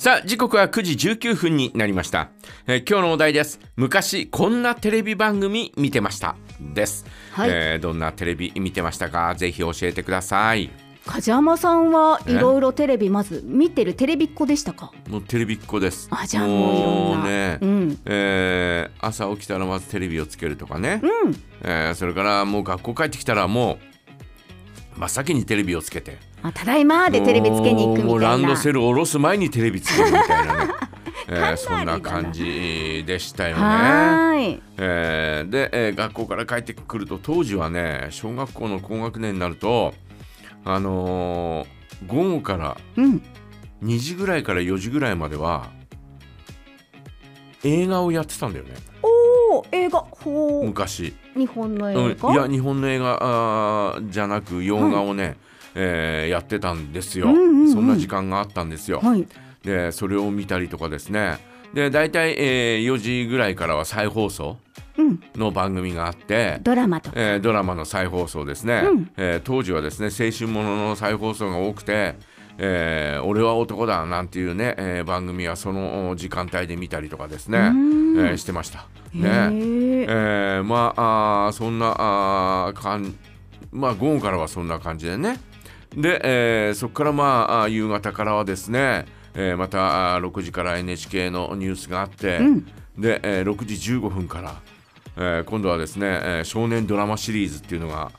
[0.00, 2.30] さあ時刻は9時19分になりました、
[2.66, 3.60] えー今日のお題です。
[3.76, 6.36] 昔こんなテレビ番組見てました。
[6.58, 7.50] です、はい。
[7.52, 9.34] えーどんなテレビ見てましたか？
[9.34, 10.70] ぜひ教えてください。
[11.04, 14.90] 梶山さんはいろいろテレビまず見てるテレビっ子でしたか？
[15.06, 16.08] もうテレビっ子です。
[16.10, 17.98] あじゃあもうね、うん。
[18.06, 21.36] えー朝起きたらまずテレビをつけるとかね、うん。
[21.60, 23.78] えーそれからもう学校帰ってきたらもう
[25.00, 26.18] 真っ先にテレビをつけて。
[26.42, 28.36] あただいまでテレビつけに行くもうみたいな。
[28.36, 30.72] ランドセル下ろす前にテレビつけるみたいなね、
[31.28, 33.62] えーそんな感じでしたよね。
[33.62, 34.62] はーい。
[34.76, 39.94] えーで、えー学校から帰ってくると当時はね小学校の高学年になると
[40.66, 43.22] あのー午後からうん。
[43.82, 45.70] 2時ぐらいから4時ぐらいまでは
[47.64, 48.72] 映画をやってたんだよね。
[49.02, 49.08] お
[49.60, 50.66] お映画ほう。
[50.66, 52.10] 昔、日本のうん。
[52.12, 55.36] 映画、いや日本の映画あーじゃなく洋画をね、
[55.74, 57.72] えーやってたんですよ、うんうんうん。
[57.72, 59.26] そんな時間があったんですよ、はい。
[59.62, 61.38] でそれを見たりとかですね。
[61.74, 64.56] で大体、えー4時ぐらいからは再放送
[64.98, 65.20] うん。
[65.36, 67.14] の番組があって、ドラマとか。
[67.16, 69.10] えードラマの再放送ですね、うん。
[69.16, 72.16] えー当時はですね青春ものの再放送が多くて
[72.58, 77.74] 「えー俺は男だ」なんていうね、えー番組はその時間帯で見たりとかですね、えん。
[78.16, 78.80] ーしてました。
[79.14, 79.22] ね。
[79.24, 83.14] えーまああーそんなあーかん
[83.72, 85.38] まあ午後からはそんな感じでね。
[85.96, 92.66] で、えーそこからまあ夕方からはですね、えーまたあー6時から NHK のニュースがあって、うん。
[92.98, 94.54] で、えー6時15分から、
[95.16, 98.10] えー今度はですね、えー少年ドラマシリーズっていうのが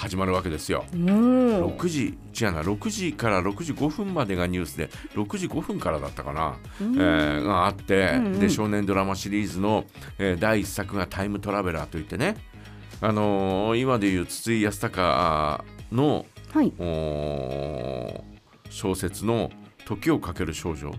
[0.00, 0.86] 始まるわけですよ。
[0.94, 1.64] うん。
[1.66, 2.04] 6時
[2.40, 2.62] 違うな。
[2.62, 8.40] 6時から6時5分までがニュースで6時5分からだったかな、えーがあって、うんうん。
[8.40, 9.84] で少年ドラマシリーズの、
[10.18, 12.36] えー第1作が「タイムトラベラー」といってね、
[13.02, 15.62] あのー今でいう筒井康隆
[15.92, 16.72] のはい。
[18.70, 19.50] 小説の
[19.84, 20.94] 「時をかける少女」うん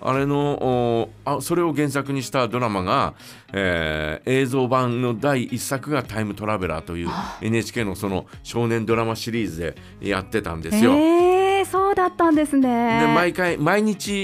[0.00, 3.14] あれのおあそれを原作にしたドラマが、
[3.52, 7.08] えー映像版の第1作が「タイムトラベラー」という
[7.40, 9.58] NHK のその少年ドラマシリーズ
[10.00, 10.92] でやってたんですよ。
[10.92, 13.00] えー、そうだったんですね。
[13.00, 14.14] で毎回毎日え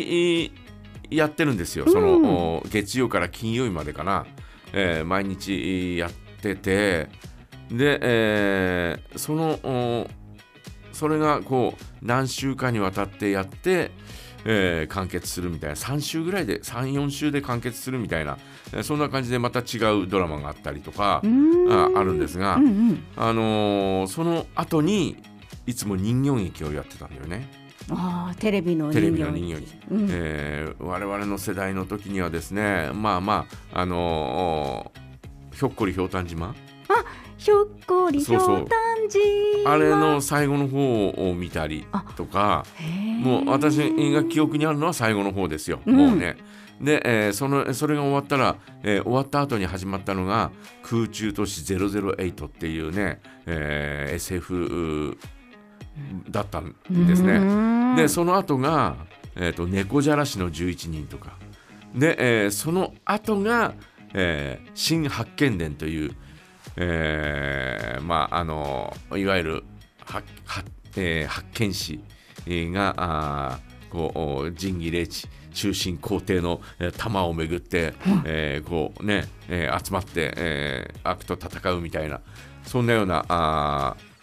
[0.60, 0.64] ー
[1.10, 1.84] やってるんですよ。
[1.86, 2.24] その、うん。
[2.26, 4.26] お月曜から金曜日までかな、
[4.72, 7.08] えー毎日えーやってて。
[7.70, 10.06] で、えーそのお
[10.92, 13.90] それがこう何週間にわたってやって、
[14.44, 15.76] えー完結するみたいな。
[15.76, 18.38] 3週ぐらいで34週で完結するみたいな、
[18.72, 21.72] えーそんな感じでまた違うドラマがあったりとかう、ん。
[21.72, 23.04] ああるんですが、うんうん。
[23.16, 25.16] あのーその後に
[25.66, 27.48] いつも人形劇をやってたんだよね。
[27.90, 29.72] あーテレビの人形テレビの人形劇。
[29.90, 30.06] うん。
[30.10, 35.04] えー我々の世代の時にはですねまあまああのー
[35.56, 36.52] ひょっこりひょうたん島
[37.44, 38.66] ひょっこりひょう。
[38.66, 42.64] たん島あれの最後の方を見たりとか
[43.20, 43.76] もう私
[44.12, 45.94] が記憶にあるのは最後の方ですよ、うん。
[45.94, 46.38] もうね。
[46.80, 55.18] で、えーそのそれが終わったら、えー終わった後に始まったのが空中都市008っていうね、えー SF
[56.30, 57.40] だったんですね。
[57.40, 58.96] ねでその後が、
[59.36, 61.36] えーと猫じゃらしの11人とか。
[61.94, 63.74] で、えーその後が、
[64.14, 66.16] えー新発見伝という、
[66.76, 69.64] えーまああのいわゆる
[70.04, 70.62] はは、
[70.96, 72.00] えー発見士
[72.46, 82.20] があーこうお仁義礼智中心皇帝の、えー玉をめぐって、えーこうね、えー集まって、えー悪と戦うみたいな
[82.64, 84.14] そんなようなあー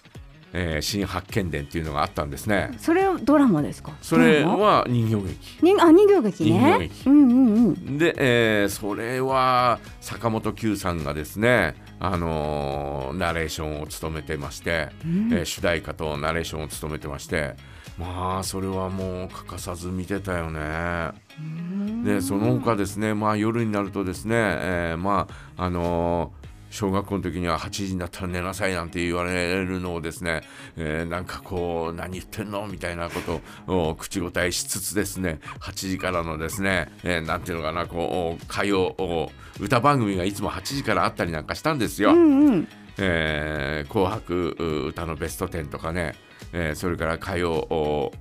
[0.54, 2.72] えー新発見伝っていうのがあったんですね。
[2.78, 3.94] それはドラマですか？
[4.02, 5.58] それは人形劇。
[5.62, 6.60] 人あ人形劇ね。
[6.60, 7.10] 人形劇。
[7.10, 7.98] うんうんうん。
[7.98, 17.56] で、えーそれは坂本九さんがですね、あのーナレーションを務めてまして、うんえー主題歌とナレーションを務めてまして
[18.00, 21.12] まあそれはもう欠かさず見てたよね。
[22.04, 26.41] でその他ですね、まあ、夜になるとですね、えーまああのー
[26.72, 30.42] 小学校の時には8時になったら寝なさいなんて言われるのをですね、
[30.78, 33.20] えーなんかこう何言ってんのみたいなこ
[33.68, 39.30] とを口答えしつつですね8時からのですね、えーなんていうのかなこう歌謡
[39.60, 42.12] 歌番組がいつも8時からあったりなんかしたんですよ。
[42.12, 46.16] うんうんえー紅白う歌のベスト10とかね、
[46.54, 48.12] えーそれから歌謡、お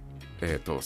[0.41, 0.81] えーと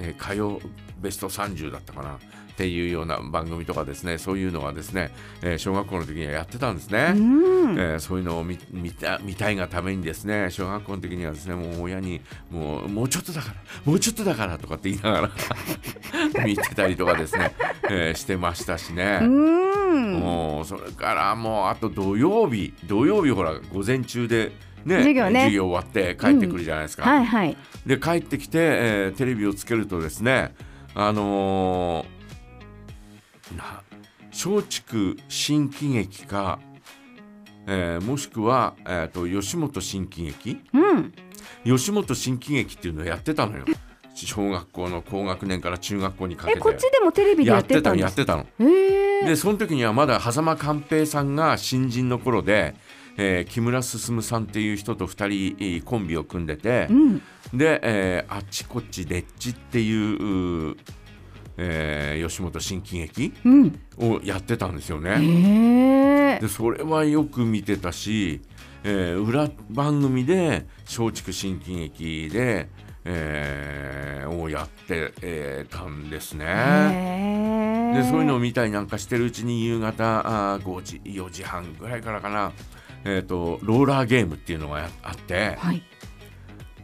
[0.00, 0.60] えー歌謡
[1.00, 2.18] ベスト30だったかな
[2.58, 5.12] っていうような番組とかですねそういうのがですね、
[5.42, 7.12] えー小学校の時にはやってたんですね。
[7.14, 7.20] う
[7.68, 12.20] んえーそういうのを見見た見たいがためにですね小学校の時にはですねもう親に
[12.50, 15.30] もうもうちょっとだからもうちょっとだからとかって言いながら
[16.44, 17.52] 見てたりとかですね、
[17.88, 19.20] えーしてましたしね。
[19.22, 24.50] うんもうそれからもうあと土曜日土曜日ほら午前中で
[24.84, 27.08] ね授業ね終わって帰ってくるじゃないですか。
[27.08, 27.56] はいはい
[27.86, 30.54] で帰ってきて、えーテレビをつけるとですね
[30.96, 32.17] あのーな
[34.30, 36.58] 松竹新喜劇か、
[37.66, 40.60] えーもしくは、えー、と吉本新喜劇？
[40.72, 41.12] うん。
[41.64, 43.64] 吉本新喜劇っていうのをやってたのよ。
[44.14, 46.58] 小学校の高学年から中学校にかけて。
[46.58, 48.46] えこっちでもテレビでややっててたのやってたの。
[48.58, 52.74] でその時にはまだ狭間寛平さんが新人の頃で、
[53.16, 57.22] えー木村進さんっていう人と2人えーコンビを組んでて、うん。
[57.54, 60.76] で、えーあっちこっちでっちっていう、う
[61.58, 65.16] えー吉本新喜劇うんをやってたんですよね。
[65.20, 68.40] へえでそれはよく見てたし、
[68.84, 72.68] えー裏番組で松竹新喜劇で、
[73.04, 77.92] えーをやって、えーたんですね。
[77.94, 82.52] でそういうのを見たりなんかしてるうちに夕方あー5時4時半ぐらいからかな、
[83.04, 85.82] えー、とローラーゲームっていうのがやあって、はい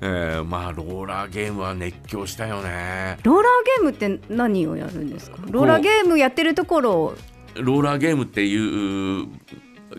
[0.07, 3.17] えーまあローラーゲームは熱狂したよね。
[3.23, 3.45] ローラー
[3.79, 5.39] ゲームって何をやるんですか？
[5.51, 7.15] ローラーゲームやってるところを。
[7.57, 9.29] ローラーゲームっていう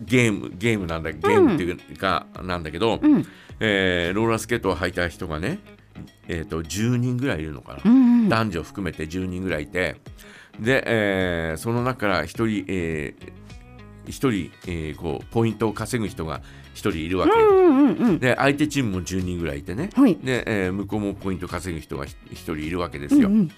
[0.00, 3.26] ゲームゲームなんだゲームっていうか、なんだけど、うん。
[3.58, 5.58] えーローラースケートを履いた人がね、
[6.28, 8.28] えー、と10人ぐらいいるのかな、うんうん。
[8.28, 9.96] 男女含めて10人ぐらいいて
[10.60, 13.32] で、えーその中から1人、えー、
[14.08, 16.40] 一人、えーこうポイントを稼ぐ人が
[16.74, 20.16] 1人いるわけ、うんうんうんで相手チームも10人ぐらいいてね、はい。
[20.16, 23.28] で、えー向こうもポイント稼ぐ人が1人いるわけですよ。
[23.28, 23.48] うんうん。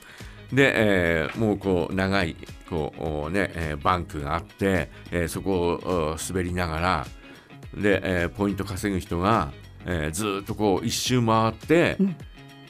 [0.53, 2.37] で、えーもうこう長い
[2.69, 7.07] こう、おねえーバンクがあって、えーそこをお滑りながら
[7.75, 9.53] で、えーポイント稼ぐ人が、
[9.87, 12.17] えーずーっとこう一周回って、うん。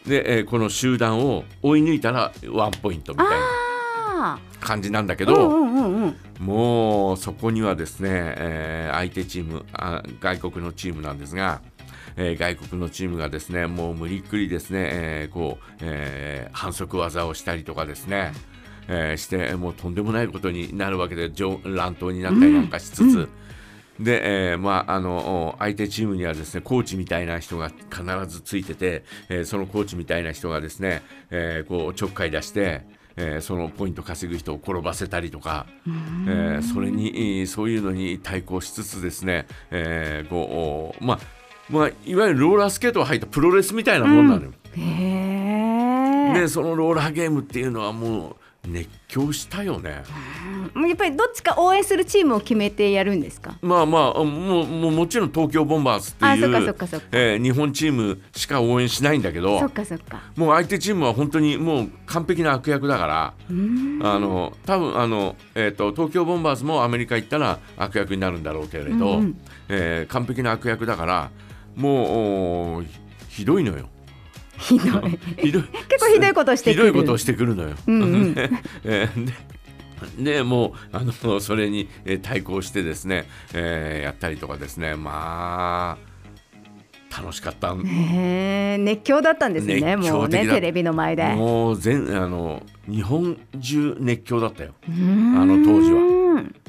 [0.06, 3.36] で、えーこの集団を追い抜いたらワンポイントみたいな。
[3.36, 3.38] あ
[4.61, 11.61] 感じなんだけあうんど、うんうんうんもうそこにはですね、えー相手チームあ外国のチームなんですが、
[12.17, 18.32] えー外国のチームがですねもう無理くりですね、えーこうえー反則技をしたりとかですね、
[18.87, 23.29] えーしてもうとんでもないことになるわけで上乱闘になったりなんかしつつ。
[23.99, 32.87] で、えーまあ、あのお相手チームにはですねコーチみたいな人が必ずついてて、えーそのコーチみたいな人がですね、えーこうちょっかい出して、
[33.20, 35.67] えーそのポイント稼ぐ人を転ばせたりとか、
[36.26, 41.19] えーそれにえーそういうのに対抗しつつですね、えーこうおまあ
[41.69, 44.53] まあ、いわゆるローラースケートを履いたプロレスみたいなもんなのよ。
[44.73, 44.81] へ
[46.31, 49.90] えでそのローラーゲームっていうのはもう熱狂したよね。
[49.90, 50.02] や
[50.93, 53.56] っぱりどっちか応援するチームを決めてやるんですか？
[53.62, 57.08] まあまあもうもうもちろん東京ボンバーズっていあそっかそっうか。
[57.12, 59.60] えー日本チームしか応援しないんだけど。
[59.60, 60.20] そっかそっか。
[60.37, 63.52] もう相手チームは本当にもう完璧な悪役だからあ
[64.19, 69.40] の多分あの、えー、と東京ボンバーズもアメリカ行ったら悪役になるんだろうけれど、うんうん。
[69.69, 71.31] えー完璧な悪役だから
[71.76, 72.82] もうお
[73.28, 73.88] ひどいのよ。
[74.69, 75.19] ひどい。
[75.43, 75.62] 結
[76.00, 76.87] 構ひどいことしてくる。
[76.88, 77.70] ひどいことをしてくるのよ。
[77.87, 78.35] うんうん。
[78.85, 79.32] えーで
[80.19, 84.94] でもうあのそれにえー対抗してですね、えーやったりとかですね。
[84.94, 86.09] まあ
[87.20, 87.75] 楽しかった。
[87.75, 91.25] 熱狂だったんですね熱もうねテレビの前で。
[91.35, 94.73] もう全あの日本中熱狂だったよ。
[94.87, 96.18] あの当時は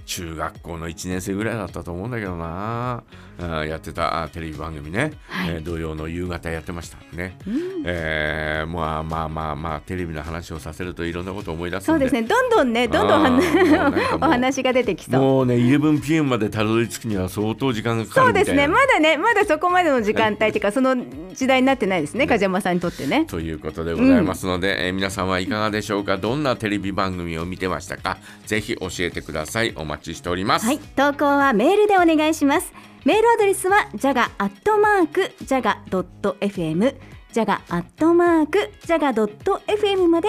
[0.09, 3.03] 中学校の1年生ぐらいだったと思うんだけどな。
[3.41, 5.49] あやってたあテレビ番組ね、はい。
[5.51, 7.83] えー土曜の夕方やってましたね、うん。
[7.85, 12.23] えーまあまあまあまあテレビの話をさせるといろんなことを思い出すそうですね。
[12.23, 13.39] どんどんねどんどん
[14.19, 15.21] お話が出てきそう。
[15.21, 18.61] もうね 11pm までたどり着くには相当時間がかかそうるみたいな。
[18.63, 18.67] ですね。
[18.67, 20.95] まだねまだそこまでの時間帯っていうか その
[21.33, 23.25] 時代になってないですね梶山さんにとってね。
[23.27, 26.17] ということでございますので、えー皆さんはいかがでしょうか？
[26.17, 28.17] どんなテレビ番組を見てましたか？
[28.47, 29.71] ぜひ教えてください。
[29.77, 32.73] お待ちしております、はい投稿はメールでお願いします。
[33.05, 36.95] メールアドレスはジャガアットマークジャガドット FM
[37.31, 40.27] ジャガアットマークジャガドット FM まで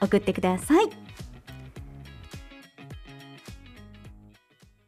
[0.00, 1.01] 送ってください。